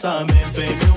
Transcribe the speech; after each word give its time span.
Com 0.00 0.87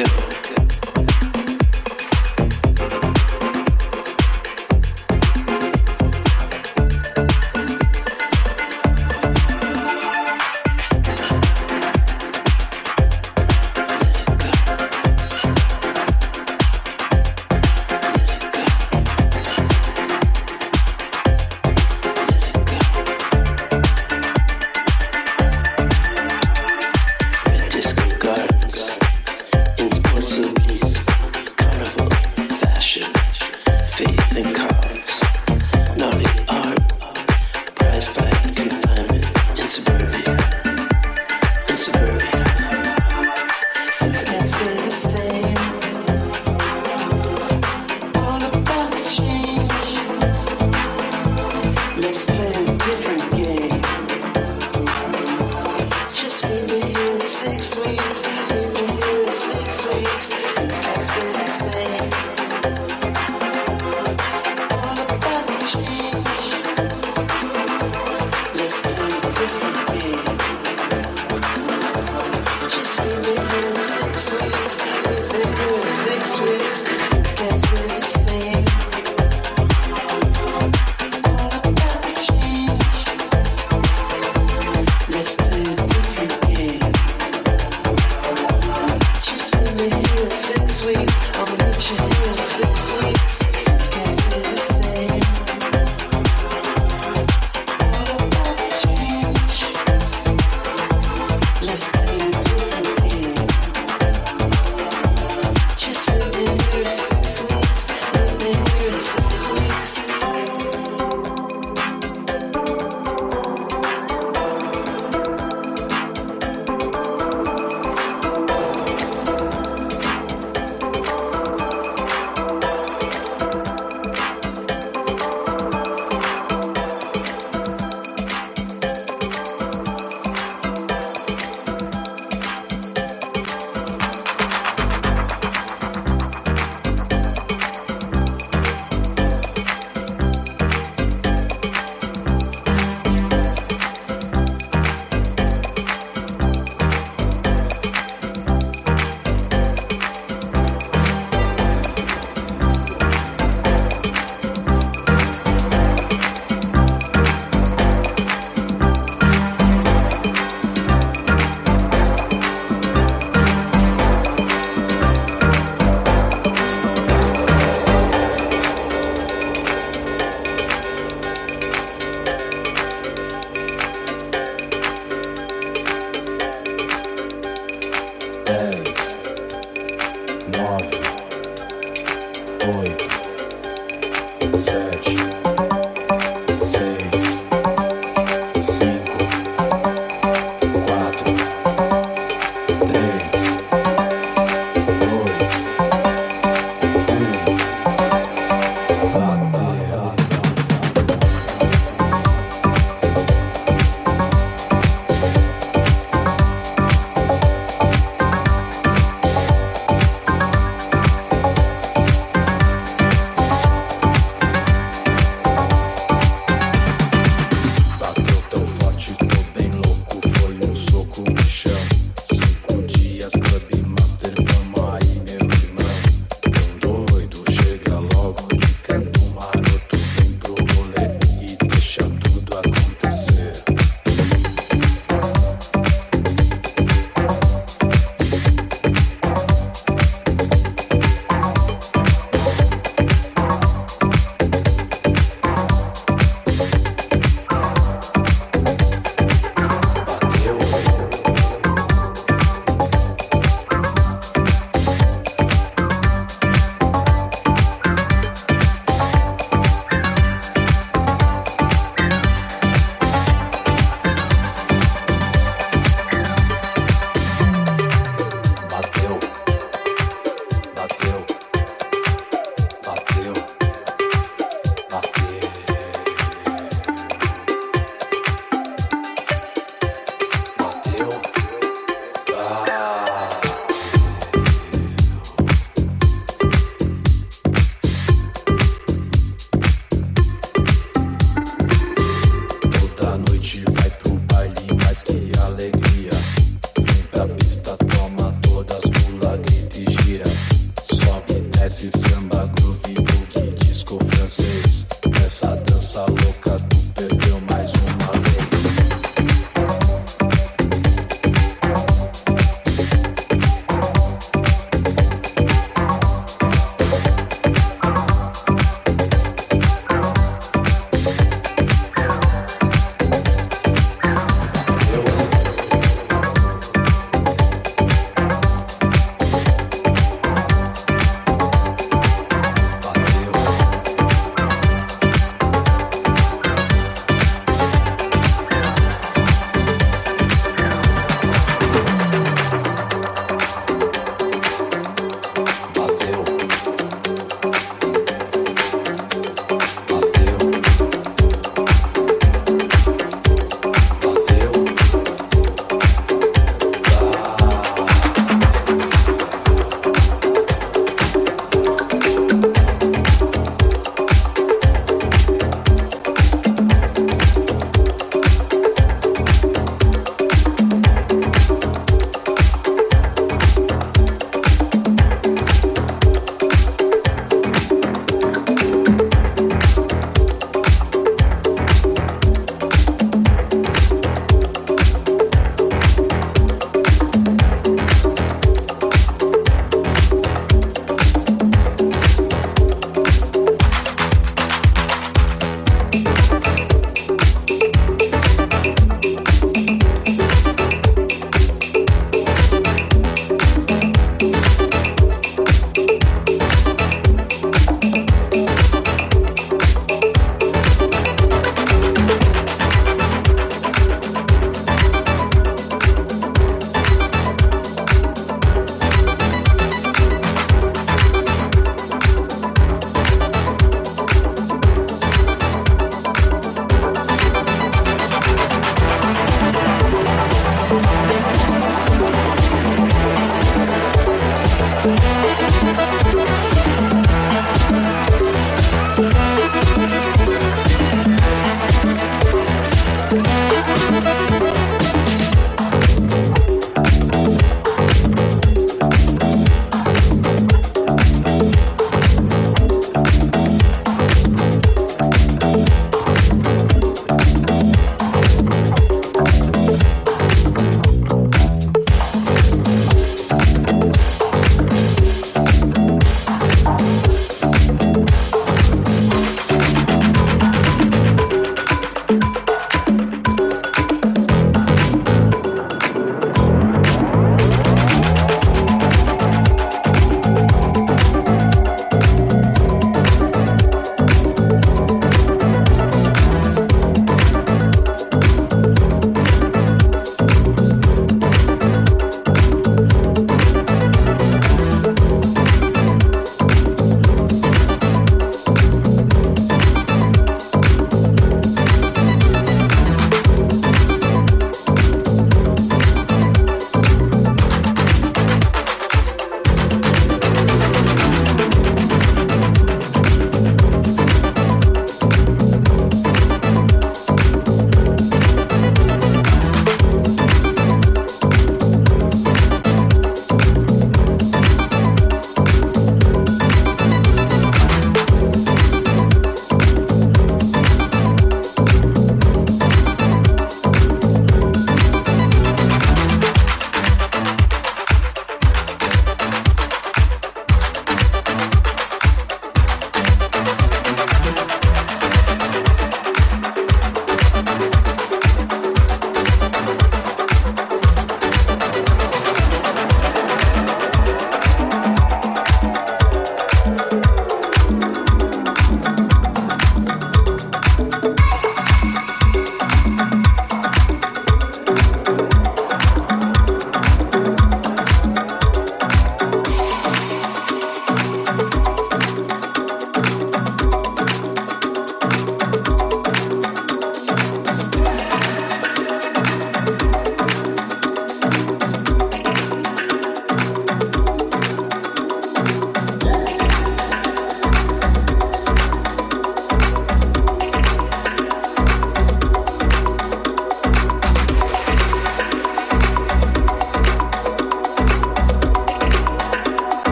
let 0.00 0.39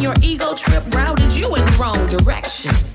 your 0.00 0.14
ego 0.22 0.54
trip 0.54 0.84
routed 0.94 1.30
you 1.32 1.54
in 1.54 1.64
the 1.64 1.76
wrong 1.78 2.06
direction. 2.06 2.89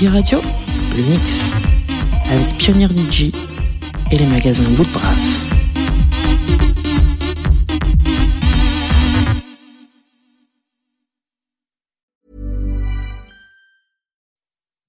Tsugi 0.00 0.14
Radio, 0.14 0.40
le 0.96 1.02
mix, 1.02 1.52
avec 2.24 2.56
Pioneer 2.56 2.88
DJ 2.88 3.34
et 4.10 4.16
les 4.16 4.26
magasins 4.26 4.64
Woodbrass. 4.78 5.46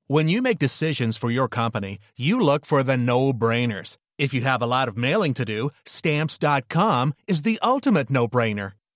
When 0.08 0.30
you 0.30 0.42
make 0.42 0.58
decisions 0.60 1.18
for 1.18 1.30
your 1.30 1.50
company, 1.50 2.00
you 2.16 2.40
look 2.40 2.66
for 2.66 2.82
the 2.82 2.96
no 2.96 3.34
brainers. 3.34 3.98
If 4.18 4.34
you 4.34 4.44
have 4.44 4.62
a 4.62 4.66
lot 4.66 4.88
of 4.88 4.96
mailing 4.96 5.34
to 5.34 5.44
do, 5.44 5.72
stamps.com 5.84 7.14
is 7.28 7.42
the 7.42 7.60
ultimate 7.62 8.10
no 8.10 8.30
brainer. 8.30 8.74